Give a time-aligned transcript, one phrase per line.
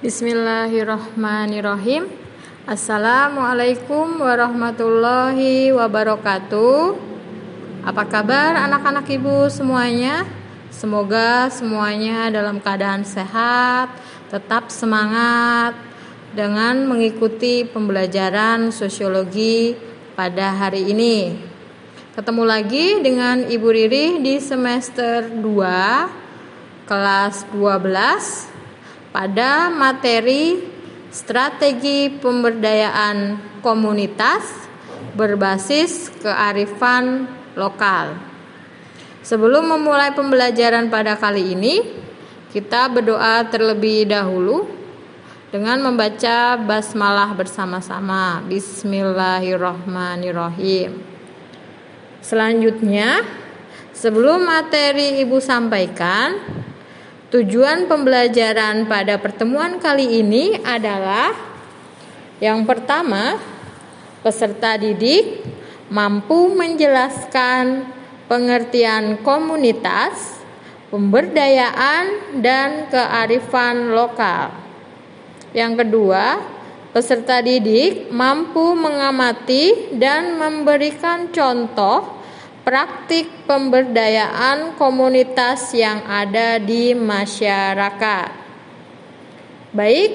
[0.00, 2.08] Bismillahirrahmanirrahim.
[2.64, 6.96] Assalamualaikum warahmatullahi wabarakatuh.
[7.84, 10.24] Apa kabar anak-anak ibu semuanya?
[10.72, 13.92] Semoga semuanya dalam keadaan sehat,
[14.32, 15.76] tetap semangat
[16.32, 19.76] dengan mengikuti pembelajaran sosiologi
[20.16, 21.44] pada hari ini.
[22.16, 28.49] Ketemu lagi dengan Ibu Riri di semester 2 kelas 12
[29.10, 30.58] pada materi
[31.10, 34.42] strategi pemberdayaan komunitas
[35.18, 37.26] berbasis kearifan
[37.58, 38.14] lokal.
[39.26, 41.82] Sebelum memulai pembelajaran pada kali ini,
[42.54, 44.66] kita berdoa terlebih dahulu
[45.50, 48.40] dengan membaca basmalah bersama-sama.
[48.46, 51.02] Bismillahirrahmanirrahim.
[52.22, 53.26] Selanjutnya,
[53.90, 56.38] sebelum materi Ibu sampaikan,
[57.30, 61.30] Tujuan pembelajaran pada pertemuan kali ini adalah
[62.42, 63.38] yang pertama,
[64.18, 65.38] peserta didik
[65.94, 67.86] mampu menjelaskan
[68.26, 70.42] pengertian komunitas,
[70.90, 74.50] pemberdayaan, dan kearifan lokal.
[75.54, 76.42] Yang kedua,
[76.90, 82.19] peserta didik mampu mengamati dan memberikan contoh
[82.64, 88.30] praktik pemberdayaan komunitas yang ada di masyarakat.
[89.70, 90.10] Baik,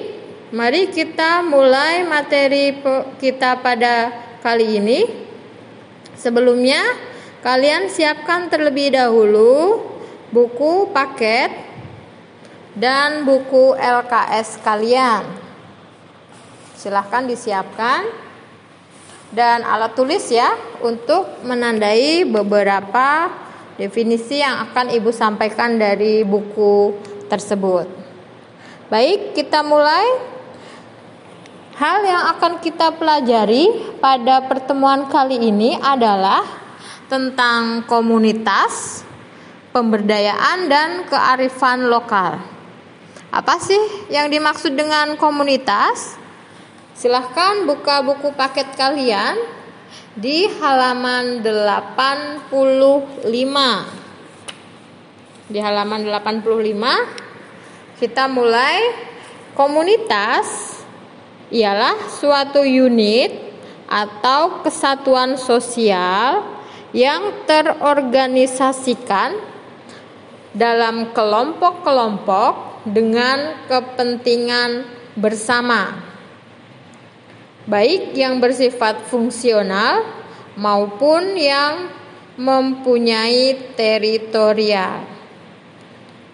[0.52, 2.76] mari kita mulai materi
[3.18, 4.12] kita pada
[4.44, 5.00] kali ini.
[6.16, 6.80] Sebelumnya,
[7.40, 9.80] kalian siapkan terlebih dahulu
[10.30, 11.52] buku paket
[12.76, 15.24] dan buku LKS kalian.
[16.76, 18.25] Silahkan disiapkan
[19.36, 23.28] dan alat tulis ya untuk menandai beberapa
[23.76, 26.96] definisi yang akan Ibu sampaikan dari buku
[27.28, 27.84] tersebut.
[28.88, 30.32] Baik, kita mulai.
[31.76, 33.68] Hal yang akan kita pelajari
[34.00, 36.40] pada pertemuan kali ini adalah
[37.12, 39.04] tentang komunitas,
[39.76, 42.40] pemberdayaan dan kearifan lokal.
[43.28, 46.16] Apa sih yang dimaksud dengan komunitas?
[46.96, 49.36] Silahkan buka buku paket kalian
[50.16, 52.48] di halaman 85.
[55.52, 58.80] Di halaman 85 kita mulai
[59.52, 60.80] komunitas
[61.52, 63.44] ialah suatu unit
[63.92, 66.48] atau kesatuan sosial
[66.96, 69.36] yang terorganisasikan
[70.56, 76.15] dalam kelompok-kelompok dengan kepentingan bersama
[77.66, 80.06] baik yang bersifat fungsional
[80.54, 81.90] maupun yang
[82.38, 85.02] mempunyai teritorial.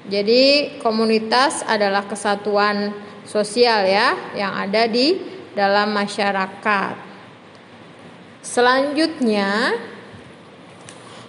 [0.07, 2.93] Jadi komunitas adalah kesatuan
[3.25, 5.17] sosial ya yang ada di
[5.57, 6.95] dalam masyarakat.
[8.43, 9.79] Selanjutnya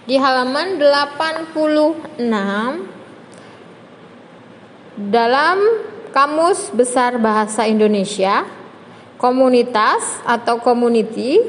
[0.04, 2.18] di halaman 86
[5.08, 5.58] dalam
[6.10, 8.63] Kamus Besar Bahasa Indonesia
[9.24, 11.40] Komunitas atau community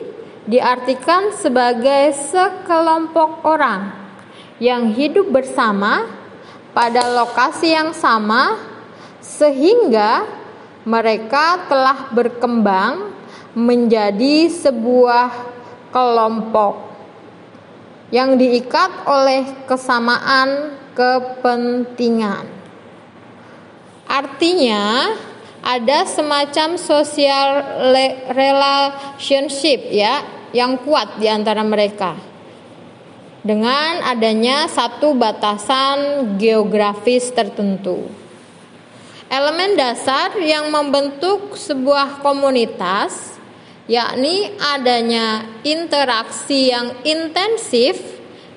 [0.47, 3.91] diartikan sebagai sekelompok orang
[4.63, 6.07] yang hidup bersama
[6.71, 8.55] pada lokasi yang sama
[9.19, 10.23] sehingga
[10.87, 13.11] mereka telah berkembang
[13.51, 15.35] menjadi sebuah
[15.91, 16.79] kelompok
[18.07, 22.47] yang diikat oleh kesamaan kepentingan.
[24.07, 25.11] Artinya,
[25.65, 27.49] ada semacam social
[28.29, 30.21] relationship ya
[30.53, 32.13] yang kuat di antara mereka
[33.41, 38.05] dengan adanya satu batasan geografis tertentu.
[39.25, 43.41] Elemen dasar yang membentuk sebuah komunitas
[43.89, 48.01] yakni adanya interaksi yang intensif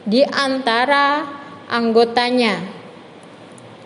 [0.04, 1.24] di antara
[1.68, 2.64] anggotanya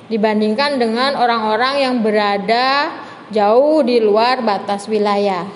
[0.07, 2.95] dibandingkan dengan orang-orang yang berada
[3.33, 5.49] jauh di luar batas wilayah.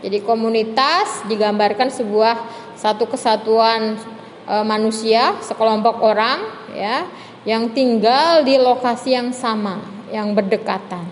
[0.00, 2.36] Jadi komunitas digambarkan sebuah
[2.76, 4.00] satu kesatuan
[4.48, 6.40] e, manusia, sekelompok orang
[6.72, 7.04] ya
[7.46, 11.06] yang tinggal di lokasi yang sama, yang berdekatan,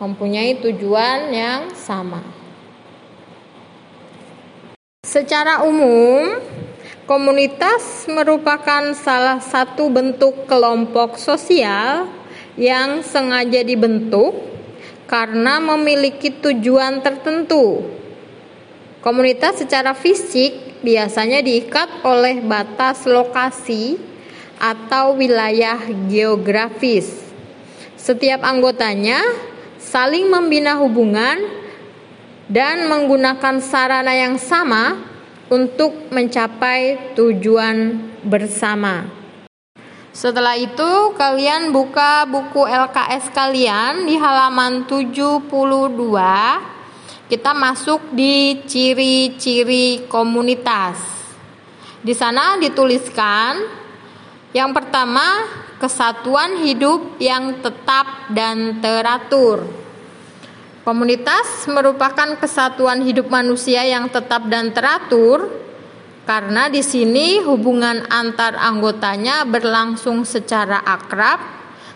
[0.00, 2.24] mempunyai tujuan yang sama.
[5.04, 6.36] Secara umum,
[7.08, 12.10] komunitas merupakan salah satu bentuk kelompok sosial
[12.58, 14.57] yang sengaja dibentuk
[15.08, 17.80] karena memiliki tujuan tertentu.
[19.00, 23.96] Komunitas secara fisik biasanya diikat oleh batas lokasi
[24.60, 27.08] atau wilayah geografis.
[27.96, 29.18] Setiap anggotanya
[29.80, 31.40] saling membina hubungan
[32.52, 35.00] dan menggunakan sarana yang sama
[35.48, 39.17] untuk mencapai tujuan bersama.
[40.18, 45.46] Setelah itu kalian buka buku LKS kalian di halaman 72.
[47.30, 50.98] Kita masuk di ciri-ciri komunitas.
[52.02, 53.62] Di sana dituliskan
[54.50, 55.22] yang pertama
[55.78, 59.70] kesatuan hidup yang tetap dan teratur.
[60.82, 65.67] Komunitas merupakan kesatuan hidup manusia yang tetap dan teratur
[66.28, 71.40] karena di sini hubungan antar anggotanya berlangsung secara akrab,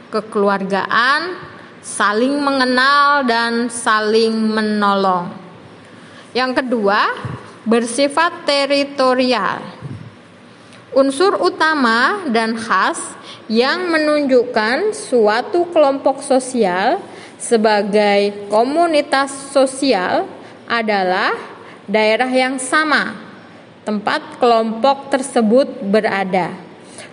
[0.09, 1.37] kekeluargaan,
[1.85, 5.29] saling mengenal dan saling menolong.
[6.33, 7.13] Yang kedua,
[7.69, 9.61] bersifat teritorial.
[10.97, 13.13] Unsur utama dan khas
[13.53, 17.05] yang menunjukkan suatu kelompok sosial
[17.37, 20.25] sebagai komunitas sosial
[20.65, 21.37] adalah
[21.85, 23.32] daerah yang sama
[23.83, 26.55] tempat kelompok tersebut berada.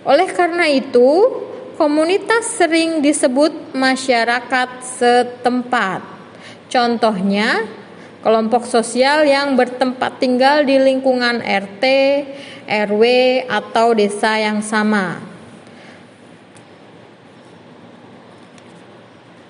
[0.06, 1.26] Oleh karena itu,
[1.74, 6.00] komunitas sering disebut masyarakat setempat.
[6.70, 7.66] Contohnya,
[8.22, 11.84] kelompok sosial yang bertempat tinggal di lingkungan RT,
[12.70, 13.02] RW,
[13.50, 15.18] atau desa yang sama.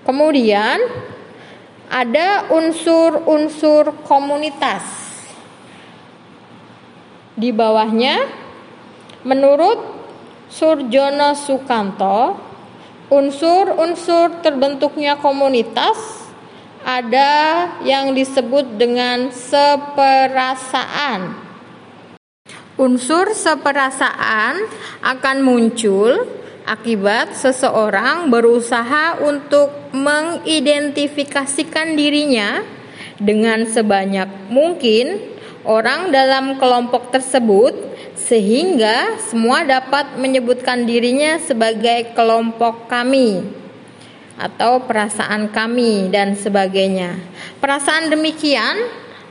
[0.08, 0.80] Kemudian,
[1.92, 5.09] ada unsur-unsur komunitas
[7.40, 8.28] di bawahnya,
[9.24, 9.80] menurut
[10.52, 12.36] Surjono Sukanto,
[13.08, 16.28] unsur-unsur terbentuknya komunitas
[16.84, 17.32] ada
[17.84, 21.48] yang disebut dengan seperasaan.
[22.80, 24.56] Unsur seperasaan
[25.04, 26.24] akan muncul
[26.64, 32.64] akibat seseorang berusaha untuk mengidentifikasikan dirinya
[33.20, 35.36] dengan sebanyak mungkin
[35.70, 37.70] orang dalam kelompok tersebut
[38.18, 43.46] sehingga semua dapat menyebutkan dirinya sebagai kelompok kami
[44.34, 47.22] atau perasaan kami dan sebagainya.
[47.62, 48.82] Perasaan demikian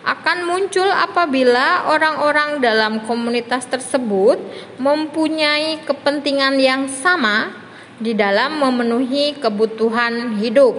[0.07, 4.39] akan muncul apabila orang-orang dalam komunitas tersebut
[4.79, 7.51] mempunyai kepentingan yang sama
[7.99, 10.71] di dalam memenuhi kebutuhan hidup.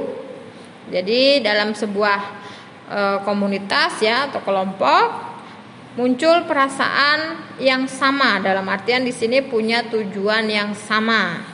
[0.89, 2.21] Jadi dalam sebuah
[2.89, 5.30] e, komunitas ya atau kelompok
[6.01, 11.45] muncul perasaan yang sama dalam artian di sini punya tujuan yang sama.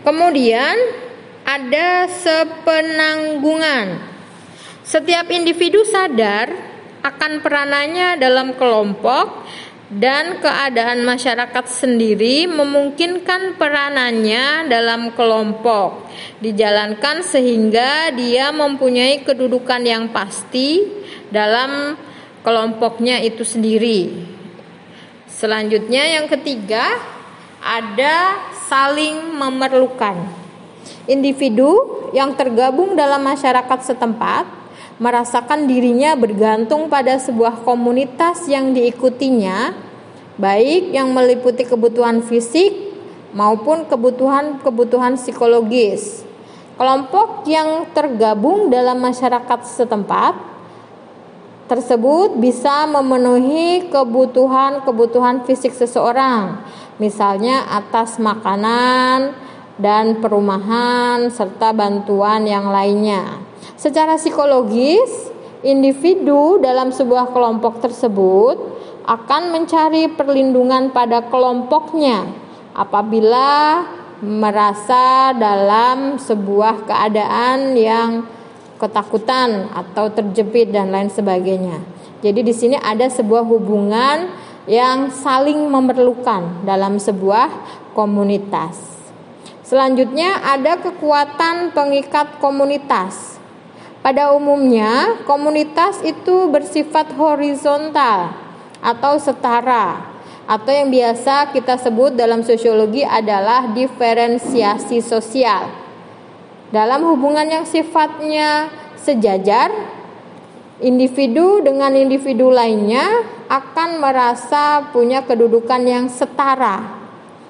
[0.00, 0.72] Kemudian
[1.44, 4.16] ada sepenanggungan.
[4.80, 6.48] Setiap individu sadar
[7.04, 9.44] akan peranannya dalam kelompok
[9.92, 16.08] dan keadaan masyarakat sendiri memungkinkan peranannya dalam kelompok
[16.40, 20.88] dijalankan sehingga dia mempunyai kedudukan yang pasti
[21.28, 22.00] dalam
[22.46, 24.22] kelompoknya itu sendiri.
[25.26, 26.86] Selanjutnya yang ketiga
[27.58, 28.38] ada
[28.70, 30.14] saling memerlukan.
[31.10, 31.74] Individu
[32.14, 34.46] yang tergabung dalam masyarakat setempat
[35.02, 39.74] merasakan dirinya bergantung pada sebuah komunitas yang diikutinya,
[40.38, 42.94] baik yang meliputi kebutuhan fisik
[43.34, 46.22] maupun kebutuhan-kebutuhan psikologis.
[46.78, 50.55] Kelompok yang tergabung dalam masyarakat setempat
[51.66, 56.62] tersebut bisa memenuhi kebutuhan-kebutuhan fisik seseorang,
[57.02, 59.34] misalnya atas makanan
[59.76, 63.42] dan perumahan serta bantuan yang lainnya.
[63.76, 65.34] Secara psikologis,
[65.66, 68.56] individu dalam sebuah kelompok tersebut
[69.06, 72.26] akan mencari perlindungan pada kelompoknya
[72.74, 73.84] apabila
[74.24, 78.10] merasa dalam sebuah keadaan yang
[78.76, 81.80] ketakutan atau terjepit dan lain sebagainya.
[82.20, 84.32] Jadi di sini ada sebuah hubungan
[84.66, 87.48] yang saling memerlukan dalam sebuah
[87.94, 88.76] komunitas.
[89.66, 93.38] Selanjutnya ada kekuatan pengikat komunitas.
[94.04, 98.30] Pada umumnya, komunitas itu bersifat horizontal
[98.78, 100.14] atau setara
[100.46, 105.85] atau yang biasa kita sebut dalam sosiologi adalah diferensiasi sosial
[106.74, 109.70] dalam hubungan yang sifatnya sejajar,
[110.82, 117.06] individu dengan individu lainnya akan merasa punya kedudukan yang setara.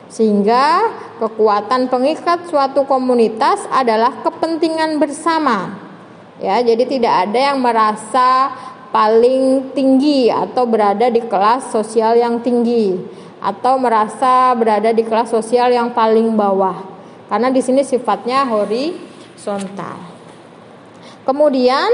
[0.06, 5.75] Sehingga kekuatan pengikat suatu komunitas adalah kepentingan bersama.
[6.37, 8.52] Ya, jadi tidak ada yang merasa
[8.92, 13.00] paling tinggi atau berada di kelas sosial yang tinggi
[13.40, 16.96] atau merasa berada di kelas sosial yang paling bawah.
[17.26, 19.99] Karena di sini sifatnya horizontal.
[21.26, 21.90] Kemudian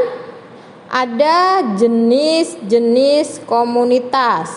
[0.93, 4.53] ada jenis-jenis komunitas.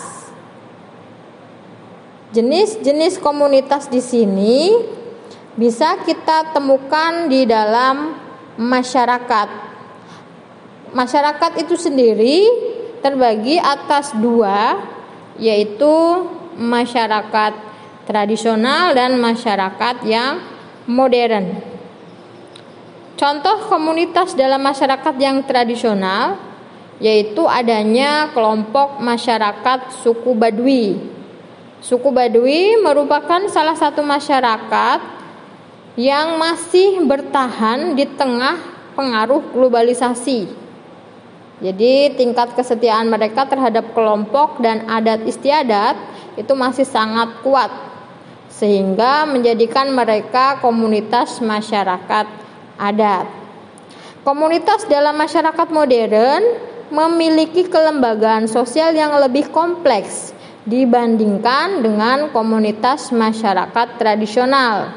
[2.36, 4.76] Jenis-jenis komunitas di sini
[5.56, 8.12] bisa kita temukan di dalam
[8.60, 9.48] masyarakat.
[10.92, 12.44] Masyarakat itu sendiri
[13.00, 14.76] terbagi atas dua,
[15.40, 15.92] yaitu
[16.60, 17.52] masyarakat
[18.04, 20.55] tradisional dan masyarakat yang
[20.86, 21.76] modern.
[23.16, 26.38] Contoh komunitas dalam masyarakat yang tradisional
[26.96, 30.96] yaitu adanya kelompok masyarakat suku Badui.
[31.84, 35.00] Suku Badui merupakan salah satu masyarakat
[35.96, 38.56] yang masih bertahan di tengah
[38.96, 40.48] pengaruh globalisasi.
[41.56, 45.96] Jadi tingkat kesetiaan mereka terhadap kelompok dan adat istiadat
[46.36, 47.85] itu masih sangat kuat
[48.56, 52.26] sehingga menjadikan mereka komunitas masyarakat
[52.80, 53.28] adat.
[54.24, 56.42] Komunitas dalam masyarakat modern
[56.90, 60.32] memiliki kelembagaan sosial yang lebih kompleks
[60.66, 64.90] dibandingkan dengan komunitas masyarakat tradisional.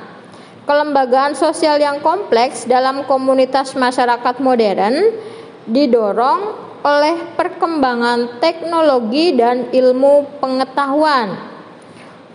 [0.65, 5.13] Kelembagaan sosial yang kompleks dalam komunitas masyarakat modern
[5.69, 11.58] didorong oleh perkembangan teknologi dan ilmu pengetahuan.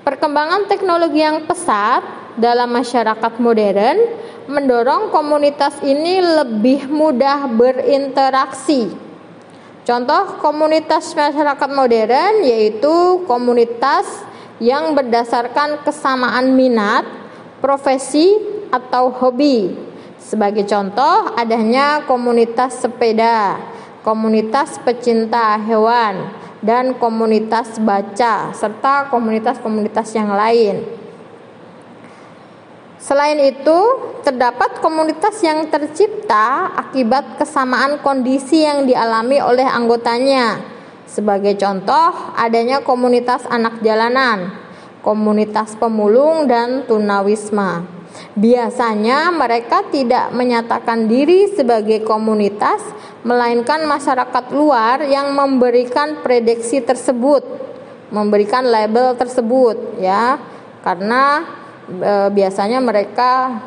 [0.05, 2.05] Perkembangan teknologi yang pesat
[2.37, 3.97] dalam masyarakat modern
[4.45, 8.93] mendorong komunitas ini lebih mudah berinteraksi.
[9.89, 14.05] Contoh komunitas masyarakat modern yaitu komunitas
[14.61, 17.09] yang berdasarkan kesamaan minat,
[17.65, 18.37] profesi,
[18.69, 19.73] atau hobi.
[20.21, 23.57] Sebagai contoh, adanya komunitas sepeda,
[24.05, 30.81] komunitas pecinta hewan, dan komunitas baca, serta komunitas-komunitas yang lain.
[32.97, 33.81] Selain itu,
[34.25, 40.65] terdapat komunitas yang tercipta akibat kesamaan kondisi yang dialami oleh anggotanya.
[41.05, 44.57] Sebagai contoh, adanya komunitas anak jalanan,
[45.05, 47.94] komunitas pemulung, dan tunawisma.
[48.35, 52.83] Biasanya mereka tidak menyatakan diri sebagai komunitas,
[53.23, 57.43] melainkan masyarakat luar yang memberikan prediksi tersebut,
[58.11, 60.39] memberikan label tersebut, ya,
[60.83, 61.47] karena
[61.89, 63.63] e, biasanya mereka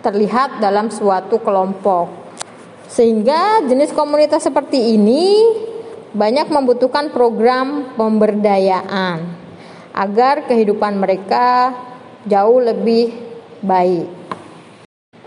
[0.00, 2.08] terlihat dalam suatu kelompok.
[2.88, 5.44] Sehingga jenis komunitas seperti ini
[6.16, 9.28] banyak membutuhkan program pemberdayaan
[9.92, 11.76] agar kehidupan mereka
[12.24, 13.27] jauh lebih
[13.62, 14.18] baik.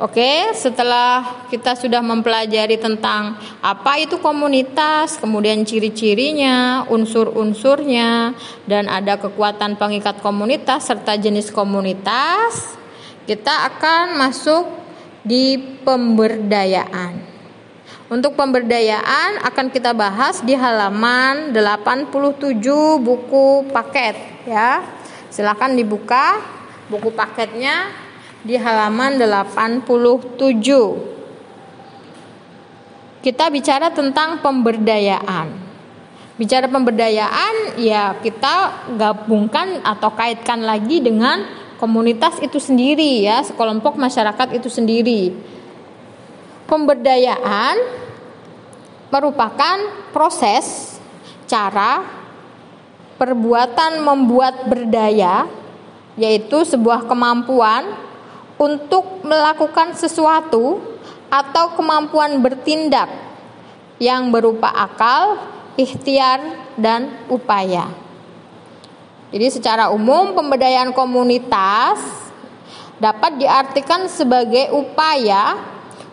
[0.01, 8.33] Oke, setelah kita sudah mempelajari tentang apa itu komunitas, kemudian ciri-cirinya, unsur-unsurnya,
[8.65, 12.81] dan ada kekuatan pengikat komunitas serta jenis komunitas,
[13.29, 14.65] kita akan masuk
[15.21, 17.21] di pemberdayaan.
[18.09, 22.57] Untuk pemberdayaan akan kita bahas di halaman 87
[23.05, 24.17] buku paket
[24.49, 24.81] ya.
[25.29, 26.41] Silakan dibuka
[26.91, 27.87] buku paketnya
[28.41, 29.85] di halaman 87.
[33.21, 35.69] Kita bicara tentang pemberdayaan.
[36.41, 41.45] Bicara pemberdayaan, ya kita gabungkan atau kaitkan lagi dengan
[41.77, 45.37] komunitas itu sendiri ya, sekelompok masyarakat itu sendiri.
[46.65, 47.77] Pemberdayaan
[49.13, 49.77] merupakan
[50.09, 50.97] proses,
[51.45, 52.01] cara,
[53.21, 55.45] perbuatan membuat berdaya,
[56.17, 58.09] yaitu sebuah kemampuan
[58.61, 60.77] untuk melakukan sesuatu
[61.33, 63.09] atau kemampuan bertindak
[63.97, 65.41] yang berupa akal,
[65.73, 67.89] ikhtiar, dan upaya.
[69.33, 71.97] Jadi secara umum pemberdayaan komunitas
[73.01, 75.57] dapat diartikan sebagai upaya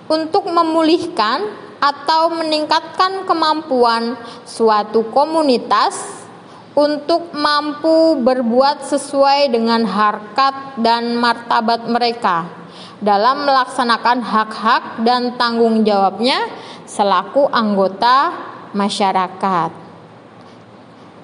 [0.09, 1.45] untuk memulihkan
[1.79, 4.17] atau meningkatkan kemampuan
[4.49, 6.18] suatu komunitas
[6.77, 12.59] untuk mampu berbuat sesuai dengan harkat dan martabat mereka
[12.99, 16.51] dalam melaksanakan hak-hak dan tanggung jawabnya
[16.83, 18.35] selaku anggota
[18.75, 19.71] masyarakat.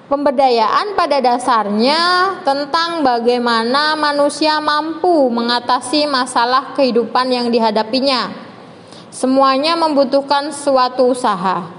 [0.05, 2.01] Pemberdayaan pada dasarnya
[2.45, 8.29] tentang bagaimana manusia mampu mengatasi masalah kehidupan yang dihadapinya.
[9.09, 11.74] Semuanya membutuhkan suatu usaha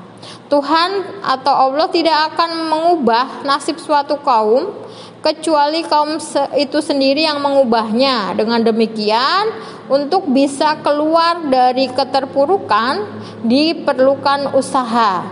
[0.46, 4.70] Tuhan atau Allah tidak akan mengubah nasib suatu kaum
[5.18, 6.22] kecuali kaum
[6.54, 8.38] itu sendiri yang mengubahnya.
[8.38, 9.50] Dengan demikian,
[9.90, 13.02] untuk bisa keluar dari keterpurukan
[13.42, 15.26] diperlukan usaha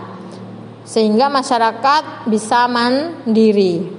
[0.85, 3.89] sehingga masyarakat bisa mandiri.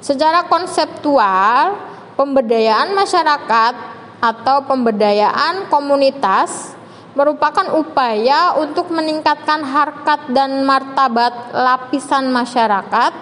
[0.00, 1.76] Secara konseptual,
[2.14, 3.74] pemberdayaan masyarakat
[4.22, 6.72] atau pemberdayaan komunitas
[7.14, 13.12] merupakan upaya untuk meningkatkan harkat dan martabat lapisan masyarakat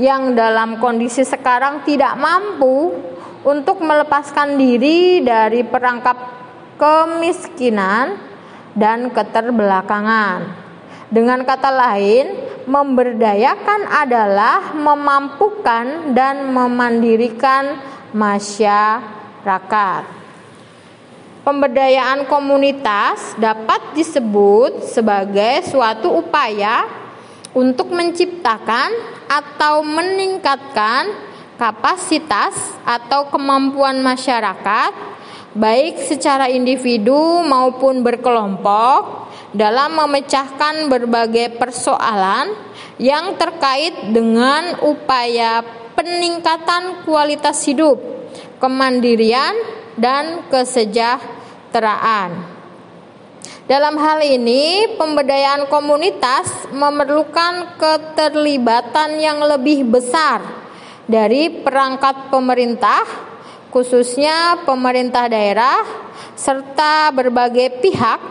[0.00, 2.92] yang dalam kondisi sekarang tidak mampu
[3.44, 6.16] untuk melepaskan diri dari perangkap
[6.80, 8.16] kemiskinan
[8.76, 10.64] dan keterbelakangan.
[11.06, 12.26] Dengan kata lain,
[12.66, 17.78] memberdayakan adalah memampukan dan memandirikan
[18.10, 20.15] masyarakat.
[21.46, 26.90] Pemberdayaan komunitas dapat disebut sebagai suatu upaya
[27.54, 28.90] untuk menciptakan
[29.30, 31.06] atau meningkatkan
[31.54, 32.50] kapasitas
[32.82, 34.90] atau kemampuan masyarakat,
[35.54, 37.14] baik secara individu
[37.46, 42.58] maupun berkelompok, dalam memecahkan berbagai persoalan
[42.98, 45.62] yang terkait dengan upaya
[45.94, 48.02] peningkatan kualitas hidup,
[48.58, 49.54] kemandirian,
[49.94, 51.35] dan kesejahteraan.
[53.66, 60.38] Dalam hal ini, pemberdayaan komunitas memerlukan keterlibatan yang lebih besar
[61.10, 63.02] dari perangkat pemerintah,
[63.74, 65.82] khususnya pemerintah daerah,
[66.38, 68.22] serta berbagai pihak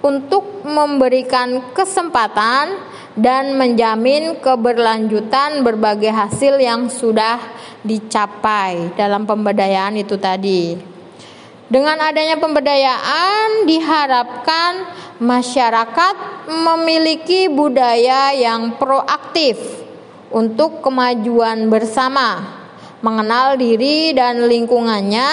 [0.00, 2.80] untuk memberikan kesempatan
[3.18, 7.36] dan menjamin keberlanjutan berbagai hasil yang sudah
[7.84, 10.97] dicapai dalam pemberdayaan itu tadi.
[11.68, 14.88] Dengan adanya pemberdayaan diharapkan
[15.20, 19.60] masyarakat memiliki budaya yang proaktif
[20.32, 22.56] untuk kemajuan bersama,
[23.04, 25.28] mengenal diri dan lingkungannya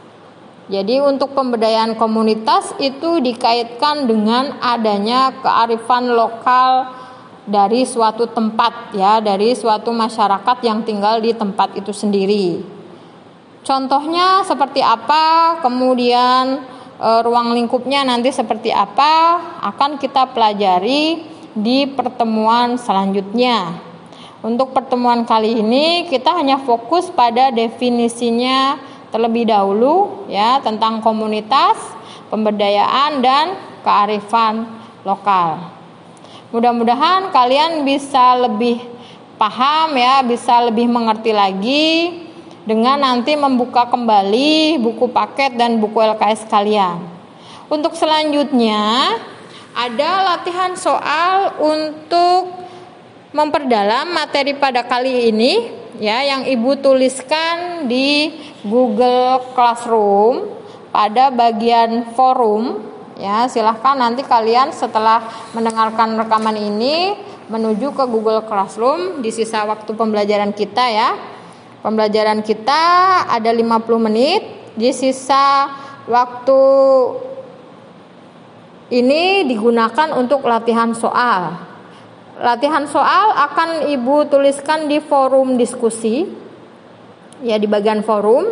[0.72, 6.96] Jadi untuk pemberdayaan komunitas itu dikaitkan dengan adanya kearifan lokal
[7.44, 12.64] dari suatu tempat ya, dari suatu masyarakat yang tinggal di tempat itu sendiri.
[13.68, 16.64] Contohnya seperti apa, kemudian
[17.00, 23.87] e, ruang lingkupnya nanti seperti apa akan kita pelajari di pertemuan selanjutnya.
[24.46, 28.78] Untuk pertemuan kali ini kita hanya fokus pada definisinya
[29.10, 31.74] terlebih dahulu ya tentang komunitas,
[32.30, 34.70] pemberdayaan dan kearifan
[35.02, 35.74] lokal.
[36.54, 38.78] Mudah-mudahan kalian bisa lebih
[39.42, 41.88] paham ya, bisa lebih mengerti lagi
[42.62, 47.02] dengan nanti membuka kembali buku paket dan buku LKS kalian.
[47.74, 49.18] Untuk selanjutnya
[49.74, 52.67] ada latihan soal untuk
[53.38, 55.70] memperdalam materi pada kali ini
[56.02, 58.34] ya yang Ibu tuliskan di
[58.66, 60.50] Google Classroom
[60.90, 62.82] pada bagian forum.
[63.18, 67.18] Ya silahkan nanti kalian setelah mendengarkan rekaman ini
[67.50, 71.10] menuju ke Google Classroom di sisa waktu pembelajaran kita ya.
[71.86, 72.82] Pembelajaran kita
[73.30, 73.62] ada 50
[74.02, 74.42] menit
[74.74, 75.70] di sisa
[76.10, 76.62] waktu
[78.94, 81.67] ini digunakan untuk latihan soal
[82.38, 86.22] Latihan soal akan Ibu tuliskan di forum diskusi.
[87.42, 88.46] Ya, di bagian forum.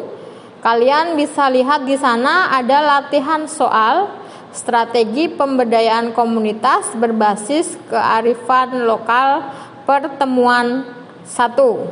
[0.65, 4.09] Kalian bisa lihat di sana ada latihan soal
[4.49, 9.53] strategi pemberdayaan komunitas berbasis kearifan lokal
[9.85, 10.89] pertemuan
[11.21, 11.85] satu.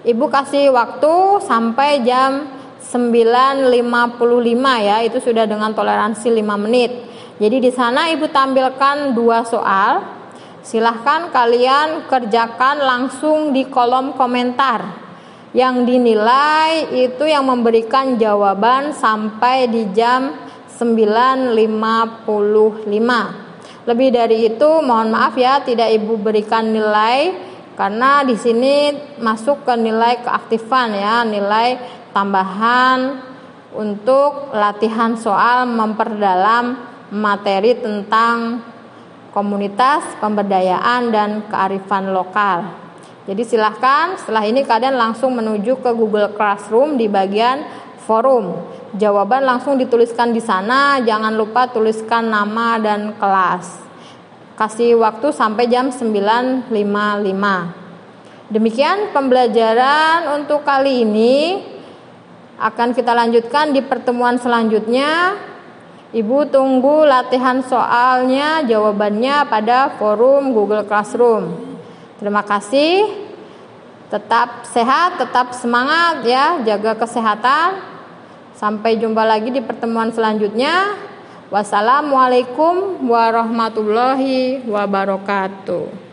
[0.00, 2.48] Ibu kasih waktu sampai jam
[2.80, 3.84] 9.55
[4.80, 6.90] ya, itu sudah dengan toleransi 5 menit.
[7.36, 10.15] Jadi di sana Ibu tampilkan dua soal.
[10.66, 15.06] Silahkan kalian kerjakan langsung di kolom komentar.
[15.54, 20.34] Yang dinilai itu yang memberikan jawaban sampai di jam
[20.74, 22.82] 9.55.
[23.86, 27.30] Lebih dari itu mohon maaf ya tidak Ibu berikan nilai
[27.78, 28.90] karena di sini
[29.22, 31.78] masuk ke nilai keaktifan ya, nilai
[32.10, 33.22] tambahan
[33.70, 36.74] untuk latihan soal memperdalam
[37.14, 38.74] materi tentang
[39.36, 42.72] komunitas, pemberdayaan dan kearifan lokal.
[43.28, 47.68] Jadi silahkan setelah ini kalian langsung menuju ke Google Classroom di bagian
[48.08, 48.56] forum.
[48.96, 53.84] Jawaban langsung dituliskan di sana, jangan lupa tuliskan nama dan kelas.
[54.56, 56.72] Kasih waktu sampai jam 9.55.
[58.48, 61.60] Demikian pembelajaran untuk kali ini
[62.56, 65.36] akan kita lanjutkan di pertemuan selanjutnya.
[66.14, 71.50] Ibu tunggu latihan soalnya, jawabannya pada forum Google Classroom.
[72.22, 73.26] Terima kasih.
[74.06, 77.82] Tetap sehat, tetap semangat ya, jaga kesehatan.
[78.54, 80.94] Sampai jumpa lagi di pertemuan selanjutnya.
[81.50, 86.05] Wassalamualaikum warahmatullahi wabarakatuh.